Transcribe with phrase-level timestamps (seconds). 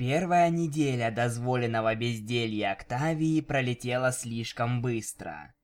[0.00, 5.54] Первая неделя дозволенного безделья Октавии пролетела слишком быстро.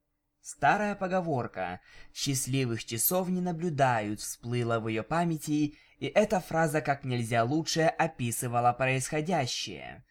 [0.43, 1.81] Старая поговорка
[2.13, 8.75] «счастливых часов не наблюдают» всплыла в ее памяти, и эта фраза как нельзя лучше описывала
[8.75, 10.05] происходящее.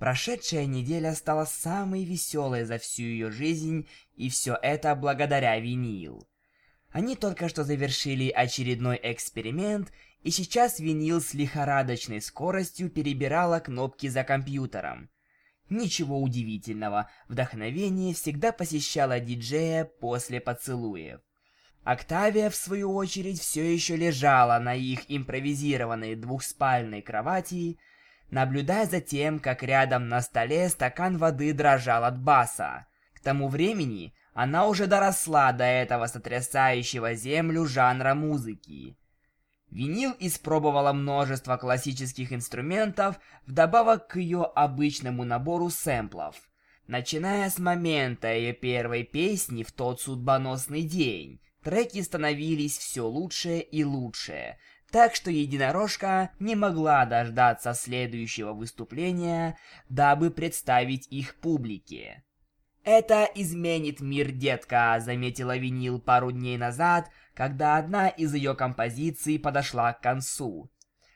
[0.00, 6.28] Прошедшая неделя стала самой веселой за всю ее жизнь, и все это благодаря винил.
[6.90, 9.92] Они только что завершили очередной эксперимент,
[10.22, 15.10] и сейчас винил с лихорадочной скоростью перебирала кнопки за компьютером.
[15.70, 21.20] Ничего удивительного, вдохновение всегда посещало диджея после поцелуев.
[21.84, 27.78] Октавия, в свою очередь, все еще лежала на их импровизированной двухспальной кровати,
[28.30, 32.86] наблюдая за тем, как рядом на столе стакан воды дрожал от баса.
[33.14, 38.96] К тому времени она уже доросла до этого сотрясающего землю жанра музыки.
[39.70, 46.36] Винил испробовала множество классических инструментов вдобавок к ее обычному набору сэмплов.
[46.88, 53.84] Начиная с момента ее первой песни в тот судьбоносный день, треки становились все лучше и
[53.84, 54.56] лучше,
[54.90, 59.56] так что единорожка не могла дождаться следующего выступления,
[59.88, 62.24] дабы представить их публике.
[62.84, 69.92] «Это изменит мир, детка»,— заметила Винил пару дней назад, когда одна из ее композиций подошла
[69.92, 70.70] к концу.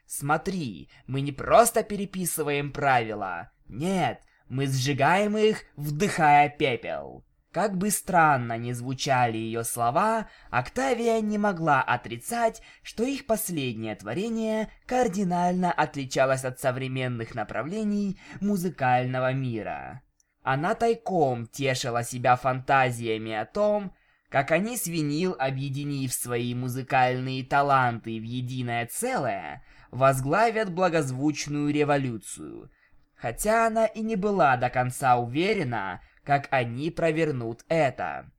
[0.06, 3.50] «Смотри, мы не просто переписываем правила.
[3.66, 7.24] Нет, мы сжигаем их, вдыхая пепел».
[7.50, 14.70] Как бы странно ни звучали ее слова, Октавия не могла отрицать, что их последнее творение
[14.86, 20.02] кардинально отличалось от современных направлений музыкального мира.
[20.44, 23.94] Она тайком тешила себя фантазиями о том,
[24.28, 32.70] как они с Винил, объединив свои музыкальные таланты в единое целое, возглавят благозвучную революцию.
[33.14, 38.30] Хотя она и не была до конца уверена, как они провернут это.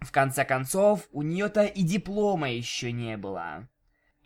[0.00, 3.68] В конце концов, у нее-то и диплома еще не было.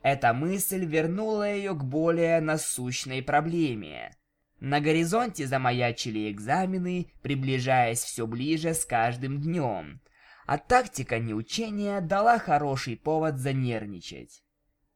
[0.00, 4.16] Эта мысль вернула ее к более насущной проблеме.
[4.60, 10.00] На горизонте замаячили экзамены, приближаясь все ближе с каждым днем
[10.46, 14.42] а тактика неучения дала хороший повод занервничать.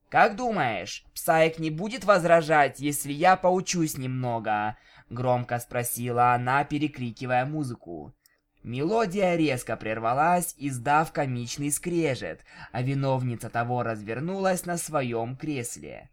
[0.08, 4.76] «Как думаешь, Псаик не будет возражать, если я поучусь немного?»
[5.08, 8.14] Громко спросила она, перекрикивая музыку.
[8.62, 16.10] Мелодия резко прервалась, издав комичный скрежет, а виновница того развернулась на своем кресле.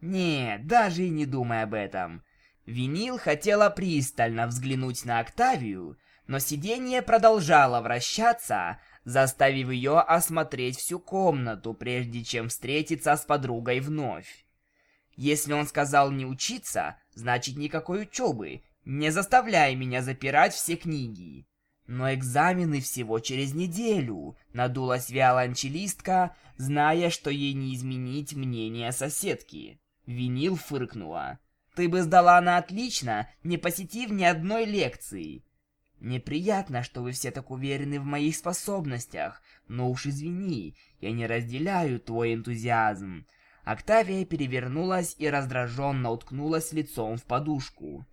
[0.00, 2.22] «Нет, даже и не думай об этом».
[2.68, 5.96] Винил хотела пристально взглянуть на Октавию,
[6.26, 14.44] но сиденье продолжало вращаться, заставив ее осмотреть всю комнату, прежде чем встретиться с подругой вновь.
[15.16, 18.60] Если он сказал не учиться, значит никакой учебы.
[18.84, 21.46] Не заставляй меня запирать все книги.
[21.86, 29.80] Но экзамены всего через неделю, надулась виолончелистка, зная, что ей не изменить мнение соседки.
[30.04, 31.38] Винил фыркнула.
[31.78, 35.44] Ты бы сдала на отлично, не посетив ни одной лекции.
[36.00, 42.00] Неприятно, что вы все так уверены в моих способностях, но уж извини, я не разделяю
[42.00, 43.26] твой энтузиазм.
[43.62, 48.04] Октавия перевернулась и раздраженно уткнулась лицом в подушку.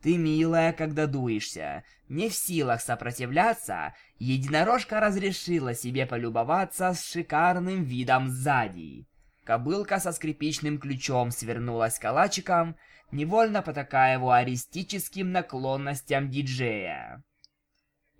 [0.00, 1.84] Ты милая, когда дуешься.
[2.08, 9.06] Не в силах сопротивляться, единорожка разрешила себе полюбоваться с шикарным видом сзади.
[9.50, 12.76] Кобылка со скрипичным ключом свернулась калачиком
[13.10, 17.24] невольно потакая его аристическим наклонностям диджея.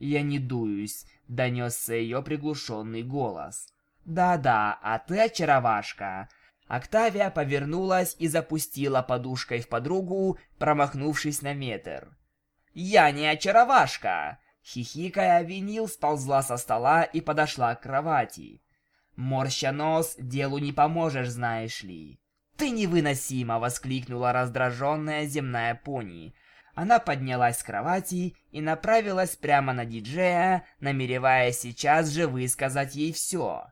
[0.00, 3.72] «Я не дуюсь»,— донесся ее приглушенный голос.
[4.04, 6.28] «Да-да, а ты очаровашка».
[6.66, 12.08] Октавия повернулась и запустила подушкой в подругу, промахнувшись на метр.
[12.74, 18.60] «Я не очаровашка!» Хихикая, винил сползла со стола и подошла к кровати.
[19.20, 22.18] «Морща нос, делу не поможешь, знаешь ли».
[22.56, 26.34] «Ты невыносима!»— воскликнула раздраженная земная пони.
[26.74, 33.66] Она поднялась с кровати и направилась прямо на диджея, намереваясь сейчас же высказать ей все.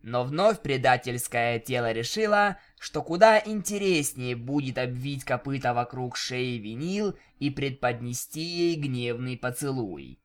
[0.00, 7.50] Но вновь предательское тело решило, что куда интереснее будет обвить копыта вокруг шеи винил и
[7.50, 10.18] предподнести ей гневный поцелуй.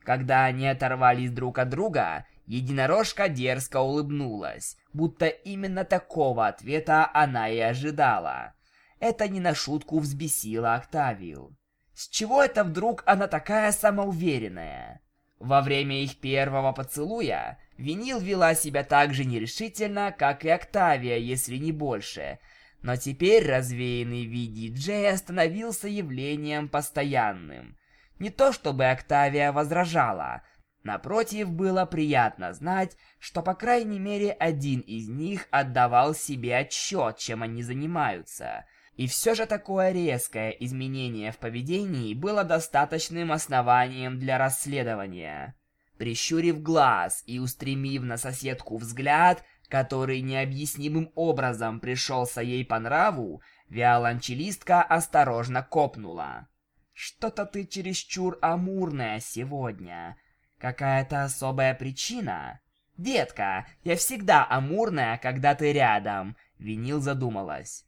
[0.00, 7.58] Когда они оторвались друг от друга, Единорожка дерзко улыбнулась, будто именно такого ответа она и
[7.58, 8.54] ожидала.
[9.00, 11.54] Это не на шутку взбесило Октавию.
[11.92, 15.02] С чего это вдруг она такая самоуверенная?
[15.38, 21.58] Во время их первого поцелуя Винил вела себя так же нерешительно, как и Октавия, если
[21.58, 22.38] не больше.
[22.80, 27.76] но теперь развеянный вид диджея становился явлением постоянным.
[28.18, 30.42] Не то чтобы Октавия возражала,
[30.88, 37.42] напротив, было приятно знать, что по крайней мере один из них отдавал себе отчет, чем
[37.42, 38.64] они занимаются.
[38.96, 45.54] И все же такое резкое изменение в поведении было достаточным основанием для расследования.
[45.98, 54.82] Прищурив глаз и устремив на соседку взгляд, который необъяснимым образом пришелся ей по нраву, виолончелистка
[54.82, 56.48] осторожно копнула.
[56.92, 60.16] «Что-то ты чересчур амурная сегодня.
[60.58, 62.60] Какая-то особая причина?»
[62.96, 67.86] «Детка, я всегда амурная, когда ты рядом»,— Винил задумалась.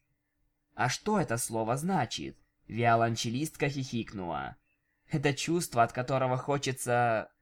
[0.74, 2.36] «А что это слово значит?»
[2.68, 4.56] Виолончелистка хихикнула.
[5.10, 7.32] «Это чувство, от которого хочется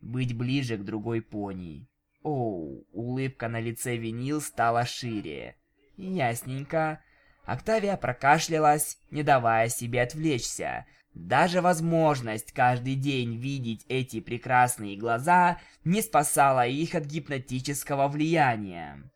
[0.00, 1.86] быть ближе к другой пони».
[2.22, 5.56] Оу, улыбка на лице винил стала шире.
[5.98, 7.04] Ясненько.
[7.44, 10.86] Октавия прокашлялась, не давая себе отвлечься.
[11.14, 19.10] Даже возможность каждый день видеть эти прекрасные глаза не спасала их от гипнотического влияния.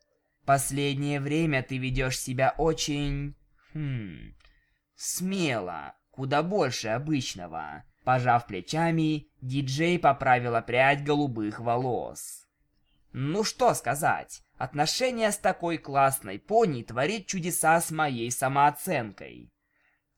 [0.45, 3.35] Последнее время ты ведешь себя очень...
[3.73, 4.33] Хм...
[4.95, 7.83] Смело, куда больше обычного.
[8.05, 12.47] Пожав плечами, диджей поправила прядь голубых волос.
[13.11, 19.51] Ну что сказать, отношения с такой классной пони творит чудеса с моей самооценкой.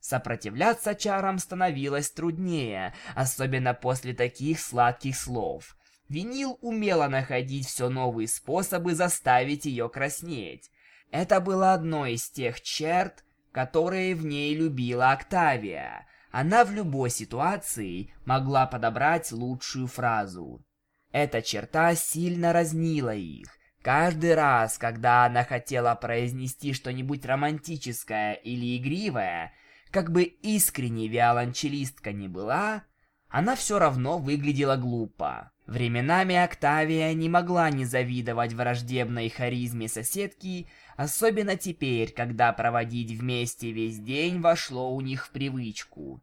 [0.02, 5.76] Сопротивляться чарам становилось труднее, особенно после таких сладких слов.
[6.08, 10.72] Винил умела находить все новые способы заставить ее краснеть.
[11.12, 16.08] Это было одной из тех черт, которые в ней любила Октавия.
[16.32, 20.66] Она в любой ситуации могла подобрать лучшую фразу.
[21.12, 23.56] Эта черта сильно разнила их.
[23.82, 29.52] Каждый раз, когда она хотела произнести что-нибудь романтическое или игривое,
[29.92, 32.84] как бы искренне виолончелистка не была,
[33.28, 35.52] она все равно выглядела глупо.
[35.66, 40.66] Временами Октавия не могла не завидовать враждебной харизме соседки,
[40.96, 46.22] особенно теперь, когда проводить вместе весь день вошло у них в привычку.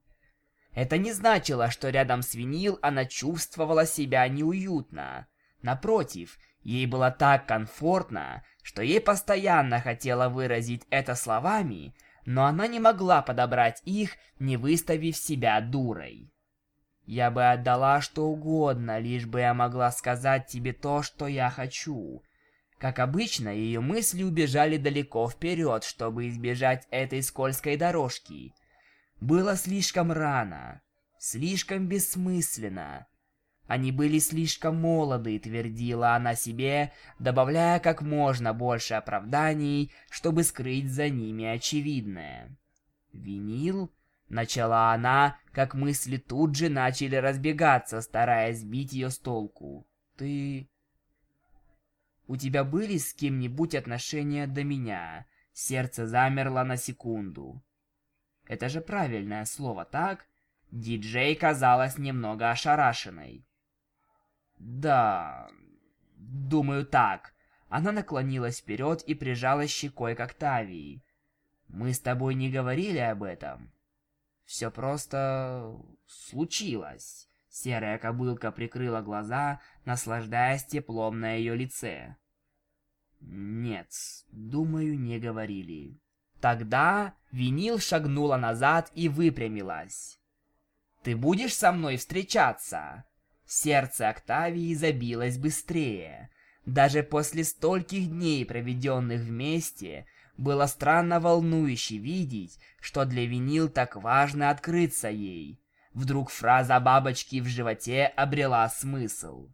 [0.73, 5.27] Это не значило, что рядом с Винил она чувствовала себя неуютно.
[5.61, 11.95] Напротив, ей было так комфортно, что ей постоянно хотела выразить это словами,
[12.29, 16.31] но она не могла подобрать их, не выставив себя дурой.
[17.07, 22.21] Я бы отдала что угодно, лишь бы я могла сказать тебе то, что я хочу.
[22.77, 28.53] Как обычно, ее мысли убежали далеко вперед, чтобы избежать этой скользкой дорожки.
[29.19, 30.83] Было слишком рано,
[31.17, 33.07] слишком бессмысленно.
[33.69, 41.09] Они были слишком молоды, твердила она себе, добавляя как можно больше оправданий, чтобы скрыть за
[41.09, 42.57] ними очевидное.
[43.13, 43.93] «Винил?»—
[44.27, 49.85] начала она, как мысли тут же начали разбегаться, стараясь сбить ее с толку.
[50.17, 50.67] «Ты...»
[52.25, 57.61] «У тебя были с кем-нибудь отношения до меня?» Сердце замерло на секунду.
[58.47, 60.25] Это же правильное слово, так?
[60.71, 63.45] Диджей казалась немного ошарашенной.
[64.59, 65.49] Да,
[66.15, 67.33] думаю так.
[67.69, 71.03] Она наклонилась вперед и прижалась щекой к Октавии.
[71.67, 73.71] Мы с тобой не говорили об этом.
[74.43, 77.29] Все просто случилось.
[77.49, 82.15] Серая кобылка прикрыла глаза, наслаждаясь теплом на ее лице.
[83.21, 83.91] Нет,
[84.31, 85.99] думаю, не говорили.
[86.41, 90.19] Тогда Винил шагнула назад и выпрямилась.
[91.03, 93.05] «Ты будешь со мной встречаться?»
[93.51, 96.29] Сердце Октавии забилось быстрее.
[96.67, 100.05] Даже после стольких дней, проведенных вместе,
[100.37, 105.59] было странно волнующе видеть, что для Винил так важно открыться ей.
[105.93, 109.49] Вдруг фраза бабочки в животе обрела смысл.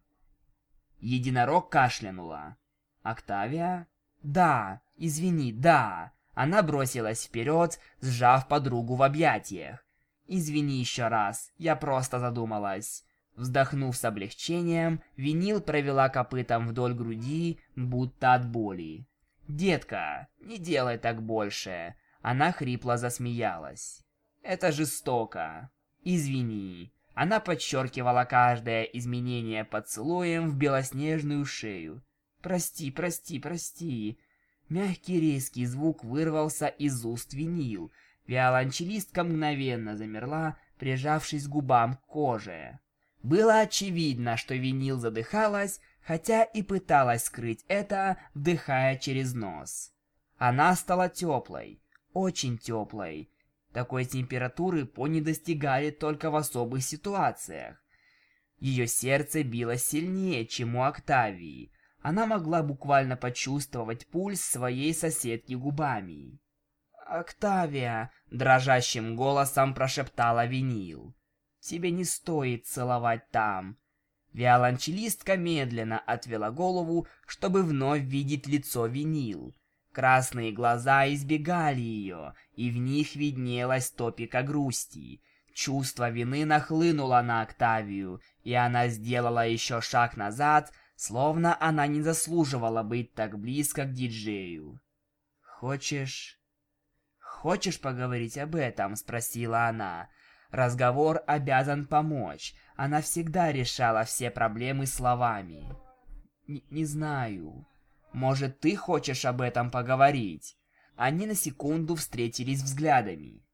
[0.98, 2.58] Единорог кашлянула.
[3.02, 3.88] «Октавия?»
[4.22, 6.12] «Да, извини, да.
[6.34, 9.86] Она бросилась вперед, сжав подругу в объятиях.
[10.26, 13.05] «Извини еще раз, я просто задумалась».
[13.36, 19.06] Вздохнув с облегчением, Винил провела копытом вдоль груди, будто от боли.
[19.46, 24.02] «Детка, не делай так больше!» Она хрипло засмеялась.
[24.42, 25.70] «Это жестоко.
[26.02, 26.92] Извини».
[27.14, 32.02] Она подчеркивала каждое изменение поцелуем в белоснежную шею.
[32.42, 34.18] «Прости, прости, прости.
[34.68, 37.92] Мягкий резкий звук вырвался из уст винил.
[38.26, 42.80] Виолончелистка мгновенно замерла, прижавшись губам к коже.
[43.22, 49.92] Было очевидно, что винил задыхалась, хотя и пыталась скрыть это, вдыхая через нос.
[50.38, 51.82] Она стала теплой,
[52.12, 53.30] очень теплой.
[53.72, 57.82] Такой температуры пони достигали только в особых ситуациях.
[58.58, 61.72] Ее сердце билось сильнее, чем у Октавии.
[62.00, 66.38] Она могла буквально почувствовать пульс своей соседки губами.
[67.06, 71.15] «Октавия!»— дрожащим голосом прошептала Винил.
[71.66, 73.76] «Тебе не стоит целовать там.
[74.32, 79.52] Виолончелистка медленно отвела голову, чтобы вновь видеть лицо винил.
[79.90, 85.20] Красные глаза избегали ее, и в них виднелась топика грусти.
[85.54, 92.84] Чувство вины нахлынуло на Октавию, и она сделала еще шаг назад, словно она не заслуживала
[92.84, 94.80] быть так близко к диджею.
[95.40, 96.38] «Хочешь...»
[97.18, 100.08] «Хочешь поговорить об этом?»— спросила она.
[100.56, 102.54] Разговор обязан помочь.
[102.76, 105.68] Она всегда решала все проблемы словами.
[106.48, 107.66] Н не знаю.
[108.14, 110.56] Может, ты хочешь об этом поговорить?
[110.96, 113.44] Они на секунду встретились взглядами.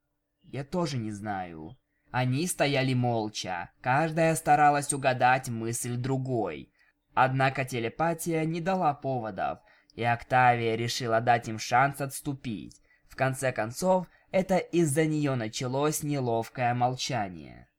[0.43, 1.77] Я тоже не знаю.
[2.09, 3.71] Они стояли молча.
[3.81, 6.71] Каждая старалась угадать мысль другой.
[7.13, 9.59] Однако телепатия не дала поводов,
[9.95, 12.81] и Октавия решила дать им шанс отступить.
[13.09, 17.69] В конце концов, это из-за нее началось неловкое молчание.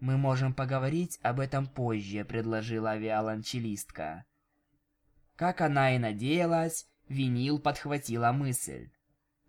[0.00, 4.24] «Мы можем поговорить об этом позже»,— предложила виолончелистка.
[5.36, 8.88] Как она и надеялась, винил подхватила мысль.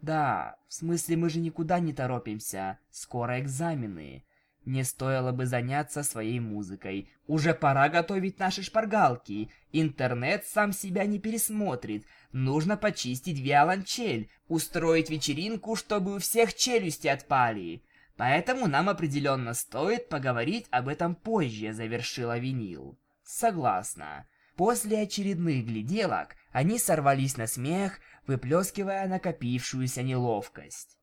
[0.01, 4.25] «Да, в смысле мы же никуда не торопимся, скоро экзамены.
[4.65, 7.10] Мне стоило бы заняться своей музыкой.
[7.27, 9.50] Уже пора готовить наши шпаргалки.
[9.74, 12.05] Интернет сам себя не пересмотрит.
[12.32, 17.84] Нужно почистить виолончель, устроить вечеринку, чтобы у всех челюсти отпали.
[18.15, 22.98] Поэтому нам определенно стоит поговорить об этом позже, завершила винил.
[23.24, 24.27] Согласна.
[24.55, 30.98] После очередных гляделок они сорвались на смех, выплескивая накопившуюся неловкость.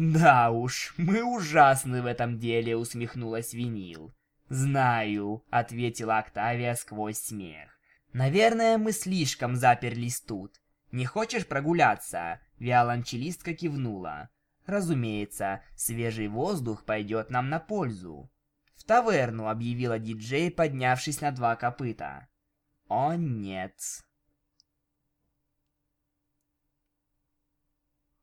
[0.00, 4.14] «Да уж, мы ужасны в этом деле»,— усмехнулась Винил.
[4.48, 7.68] «Знаю»,— ответила Октавия сквозь смех.
[8.12, 10.62] «Наверное, мы слишком заперлись тут.
[10.92, 14.28] Не хочешь прогуляться?» Виолончелистка кивнула.
[14.66, 18.30] «Разумеется, свежий воздух пойдет нам на пользу».
[18.76, 22.28] «В таверну»,— объявила диджей, поднявшись на два копыта.
[22.86, 23.74] «О, нет».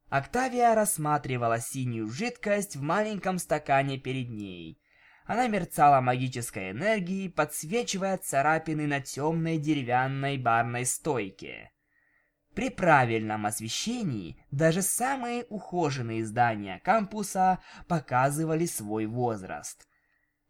[0.09, 4.79] Октавия рассматривала синюю жидкость в маленьком стакане перед ней.
[5.25, 11.71] Она мерцала магической энергией, подсвечивая царапины на темной деревянной барной стойке.
[12.53, 19.87] При правильном освещении даже самые ухоженные здания кампуса показывали свой возраст.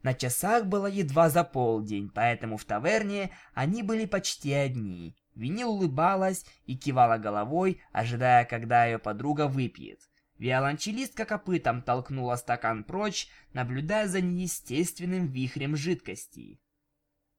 [0.04, 5.18] На часах было едва за полдень, поэтому в таверне они были почти одни.
[5.36, 10.00] Винил улыбалась и кивала головой, ожидая, когда ее подруга выпьет.
[10.38, 16.60] Виолончелистка копытом толкнула стакан прочь, наблюдая за неестественным вихрем жидкости.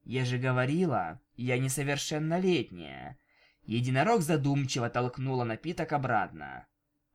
[0.04, 3.18] «Я же говорила, я несовершеннолетняя».
[3.64, 6.66] Единорог задумчиво толкнула напиток обратно.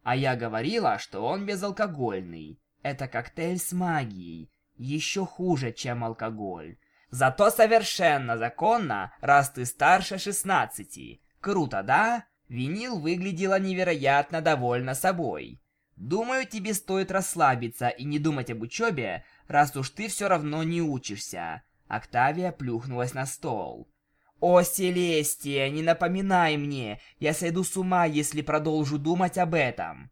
[0.04, 2.60] «А я говорила, что он безалкогольный.
[2.82, 4.52] Это коктейль с магией.
[4.76, 6.78] Еще хуже, чем алкоголь.
[7.12, 11.22] Зато совершенно законно, раз ты старше 16.
[11.42, 12.26] Круто, да?
[12.48, 15.62] Винил выглядела невероятно довольна собой.
[15.98, 20.82] Думаю, тебе стоит расслабиться и не думать об учебе, раз уж ты все равно не
[20.82, 21.64] учишься.
[21.88, 23.92] Октавия плюхнулась на стол.
[24.40, 27.00] «О, Селестия, не напоминай мне!
[27.20, 30.10] Я сойду с ума, если продолжу думать об этом!»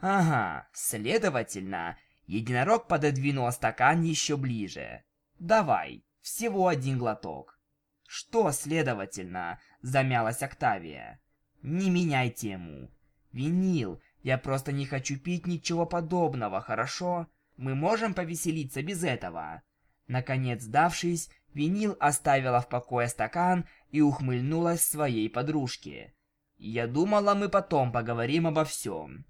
[0.00, 5.04] «Ага, следовательно...» Единорог пододвинул стакан еще ближе.
[5.38, 7.60] «Давай, всего один глоток.
[8.08, 11.20] Что, следовательно, замялась Октавия.
[11.60, 12.90] Не меняй тему.
[13.32, 17.26] Винил, я просто не хочу пить ничего подобного, хорошо?
[17.58, 19.62] Мы можем повеселиться без этого.
[20.06, 26.14] Наконец, сдавшись, Винил оставила в покое стакан и ухмыльнулась своей подружке.
[26.56, 29.26] Я думала, мы потом поговорим обо всем.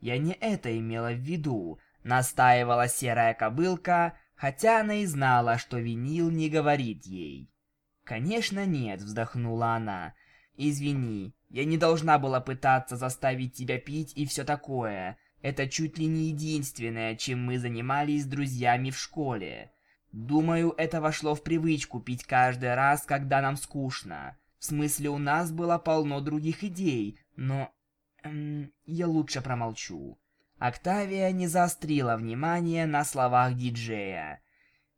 [0.00, 6.30] Я не это имела в виду, настаивала серая кобылка, хотя она и знала, что винил
[6.30, 7.50] не говорит ей.
[8.04, 10.14] «Конечно нет»,— вздохнула она.
[10.56, 15.18] «Извини, я не должна была пытаться заставить тебя пить и все такое.
[15.42, 19.72] Это чуть ли не единственное, чем мы занимались с друзьями в школе.
[20.12, 24.36] Думаю, это вошло в привычку пить каждый раз, когда нам скучно.
[24.58, 27.72] В смысле, у нас было полно других идей, но...
[28.22, 30.18] Эм, я лучше промолчу.
[30.58, 34.42] Октавия не заострила внимание на словах диджея.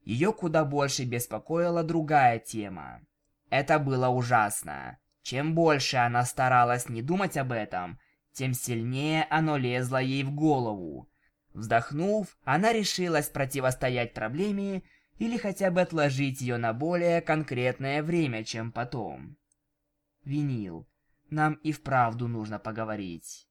[0.05, 3.03] Ее куда больше беспокоила другая тема.
[3.51, 4.99] Это было ужасно.
[5.23, 8.01] Чем больше она старалась не думать об этом,
[8.33, 11.11] тем сильнее оно лезло ей в голову.
[11.53, 14.83] Вздохнув, она решилась противостоять проблеме
[15.19, 19.37] или хотя бы отложить ее на более конкретное время, чем потом.
[20.25, 20.89] Винил,
[21.29, 23.50] нам и вправду нужно поговорить.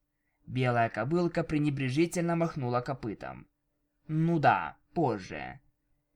[0.50, 3.48] Белая кобылка пренебрежительно махнула копытом.
[4.08, 5.60] Ну да, позже.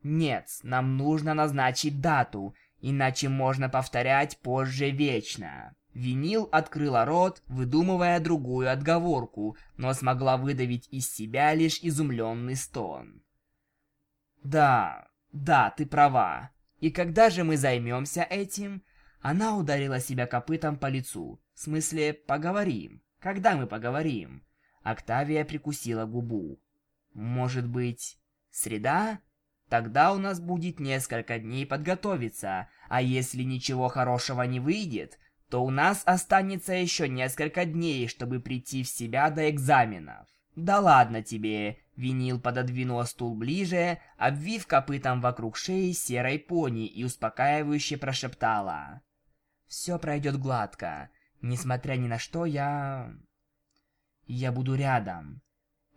[0.02, 5.75] Нет, нам нужно назначить дату, иначе можно повторять позже вечно.
[5.94, 13.22] Винил открыла рот, выдумывая другую отговорку, но смогла выдавить из себя лишь изумленный стон.
[14.44, 16.50] «Да, да, ты права.
[16.80, 18.84] И когда же мы займемся этим?»
[19.22, 21.40] Она ударила себя копытом по лицу.
[21.54, 23.03] В смысле, поговорим.
[23.24, 24.44] Когда мы поговорим?
[24.82, 26.60] Октавия прикусила губу.
[27.13, 28.18] Может быть,
[28.51, 29.22] среда?
[29.70, 35.70] Тогда у нас будет несколько дней подготовиться, а если ничего хорошего не выйдет, то у
[35.70, 40.27] нас останется еще несколько дней, чтобы прийти в себя до экзаменов.
[40.58, 47.96] Да ладно тебе, Винил пододвинул стул ближе, обвив копытом вокруг шеи серой пони и успокаивающе
[47.96, 49.01] прошептала.
[49.70, 51.10] Все пройдет гладко.
[51.44, 53.14] Несмотря ни на что, я...
[54.28, 55.42] Я буду рядом.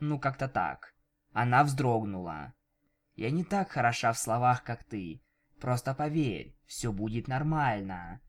[0.00, 0.92] Ну, как-то так.
[1.32, 2.52] Она вздрогнула.
[3.14, 5.22] Я не так хороша в словах, как ты.
[5.60, 8.20] Просто поверь, все будет нормально.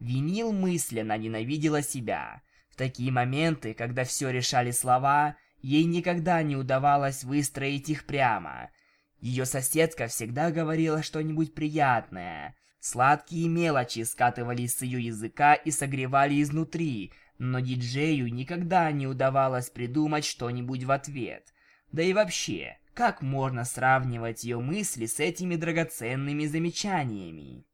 [0.00, 2.42] Винил мысленно ненавидела себя.
[2.68, 8.70] В такие моменты, когда все решали слова, ей никогда не удавалось выстроить их прямо.
[9.20, 12.56] Ее соседка всегда говорила что-нибудь приятное.
[12.80, 20.24] Сладкие мелочи скатывались с ее языка и согревали изнутри, но диджею никогда не удавалось придумать
[20.24, 21.52] что-нибудь в ответ.
[21.92, 27.66] Да и вообще, как можно сравнивать ее мысли с этими драгоценными замечаниями?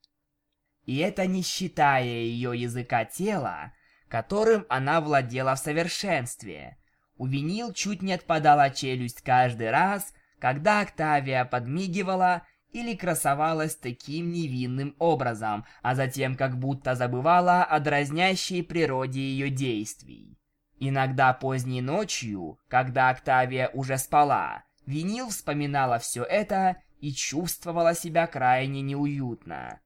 [0.85, 3.73] И это не считая ее языка тела,
[4.09, 6.77] которым она владела в совершенстве.
[7.17, 14.97] У винил чуть не отпадала челюсть каждый раз, когда Октавия подмигивала или красовалась таким невинным
[14.99, 20.39] образом, а затем как будто забывала о дразнящей природе ее действий.
[20.79, 28.83] Иногда поздней ночью, когда Октавия уже спала, Винил вспоминала все это и чувствовала себя крайне
[28.83, 29.81] неуютно.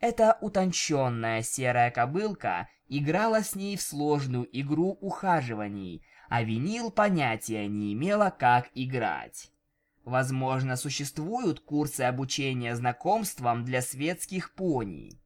[0.00, 7.92] Эта утонченная серая кобылка играла с ней в сложную игру ухаживаний, а винил понятия не
[7.92, 9.50] имела, как играть.
[10.06, 15.20] Возможно, существуют курсы обучения знакомствам для светских пони.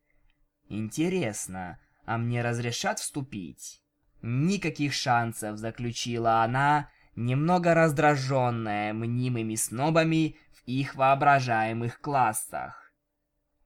[0.71, 3.83] Интересно, а мне разрешат вступить?
[4.23, 12.95] Никаких шансов, заключила она, немного раздраженная мнимыми снобами в их воображаемых классах.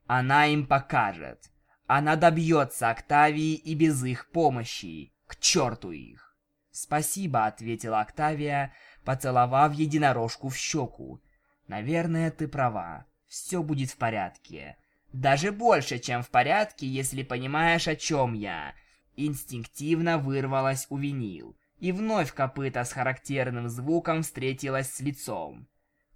[0.06, 1.48] Она им покажет.
[1.86, 5.12] Она добьется Октавии и без их помощи.
[5.28, 6.36] К черту их.
[6.72, 8.74] Спасибо, ответила Октавия,
[9.04, 11.20] поцеловав единорожку в щеку.
[11.68, 13.06] Наверное, ты права.
[13.26, 14.76] Все будет в порядке.
[15.12, 18.74] Даже больше, чем в порядке, если понимаешь, о чем я.
[19.16, 21.56] Инстинктивно вырвалась у винил.
[21.78, 25.68] И вновь копыта с характерным звуком встретилась с лицом.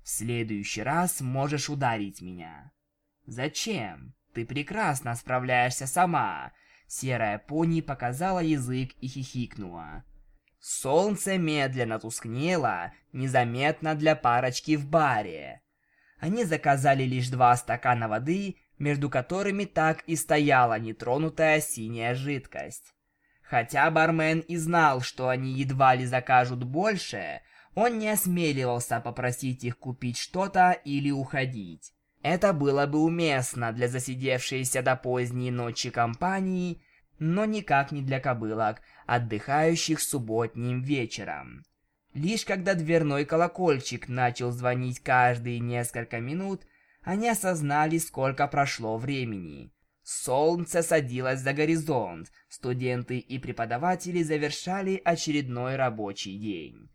[0.02, 2.72] В следующий раз можешь ударить меня.
[3.26, 4.14] «Зачем?
[4.32, 6.52] Ты прекрасно справляешься сама!»
[6.86, 10.04] Серая пони показала язык и хихикнула.
[10.70, 15.62] Солнце медленно тускнело, незаметно для парочки в баре.
[16.18, 22.92] Они заказали лишь два стакана воды, между которыми так и стояла нетронутая синяя жидкость.
[23.40, 27.40] Хотя бармен и знал, что они едва ли закажут больше,
[27.74, 31.94] он не осмеливался попросить их купить что-то или уходить.
[32.20, 36.82] Это было бы уместно для засидевшейся до поздней ночи компании,
[37.18, 41.64] но никак не для кобылок, отдыхающих субботним вечером.
[42.14, 46.62] Лишь когда дверной колокольчик начал звонить каждые несколько минут,
[47.02, 49.72] они осознали, сколько прошло времени.
[50.02, 56.90] Солнце садилось за горизонт, студенты и преподаватели завершали очередной рабочий день.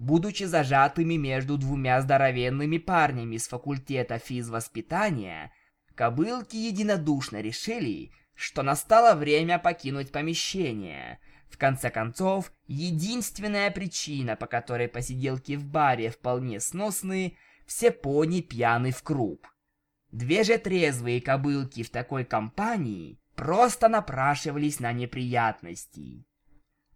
[0.00, 5.52] Будучи зажатыми между двумя здоровенными парнями с факультета физвоспитания,
[5.94, 11.20] кобылки единодушно решили, что настало время покинуть помещение.
[11.48, 18.90] В конце концов, единственная причина, по которой посиделки в баре вполне сносны, все пони пьяны
[18.90, 19.46] в круп.
[20.10, 26.26] Две же трезвые кобылки в такой компании просто напрашивались на неприятности.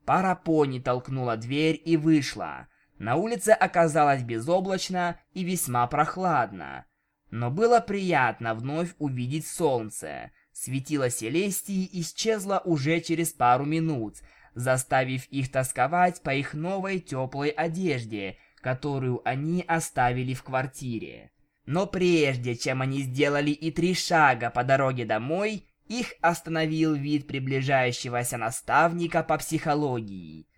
[0.04, 2.68] Пара пони толкнула дверь и вышла,
[2.98, 6.86] на улице оказалось безоблачно и весьма прохладно.
[7.30, 10.30] Но было приятно вновь увидеть солнце.
[10.58, 14.16] Светило Селестии исчезло уже через пару минут,
[14.54, 21.30] заставив их тосковать по их новой теплой одежде, которую они оставили в квартире.
[21.66, 28.38] Но прежде чем они сделали и три шага по дороге домой, их остановил вид приближающегося
[28.38, 30.48] наставника по психологии.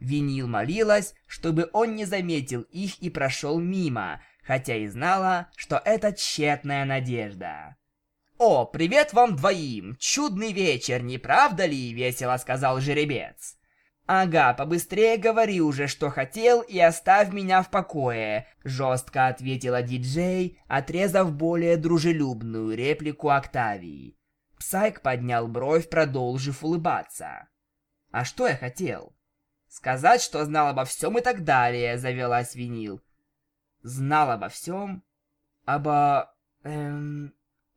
[0.00, 6.14] Винил молилась, чтобы он не заметил их и прошел мимо, хотя и знала, что это
[6.14, 7.76] тщетная надежда.
[8.38, 9.96] «О, привет вам двоим!
[10.00, 13.56] Чудный вечер, не правда ли?»— весело сказал жеребец.
[14.06, 21.32] «Ага, побыстрее говори уже, что хотел, и оставь меня в покое»,— жестко ответила диджей, отрезав
[21.32, 24.18] более дружелюбную реплику Октавии.
[24.58, 27.48] Псайк поднял бровь, продолжив улыбаться.
[28.10, 29.14] «А что я хотел?»
[29.68, 33.00] «Сказать, что знал обо всем и так далее»,— завелась Винил.
[33.82, 35.04] «Знал обо всем?
[35.64, 36.34] Обо...
[36.64, 37.32] эм...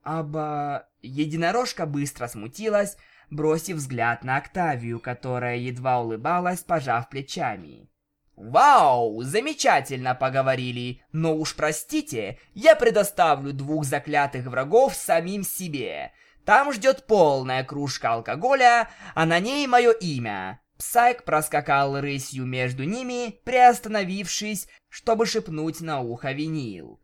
[0.07, 2.97] обо...» Единорожка быстро смутилась,
[3.29, 7.89] бросив взгляд на Октавию, которая едва улыбалась, пожав плечами.
[8.35, 9.21] «Вау!
[9.23, 11.01] Замечательно поговорили!
[11.11, 16.13] Но уж простите, я предоставлю двух заклятых врагов самим себе.
[16.45, 20.61] Там ждет полная кружка алкоголя, а на ней мое имя».
[20.77, 27.01] Псайк проскакал рысью между ними, приостановившись, чтобы шепнуть на ухо винил.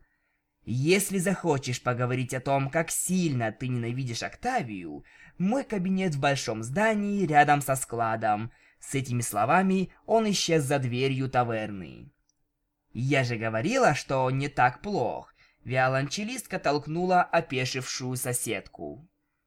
[0.64, 5.04] «Если захочешь поговорить о том, как сильно ты ненавидишь Октавию,
[5.38, 8.50] мой кабинет в большом здании рядом со складом.
[8.80, 12.10] С этими словами он исчез за дверью таверны.
[12.92, 15.34] Я же говорила, что он не так плох.
[15.64, 19.08] Виолончелистка толкнула опешившую соседку.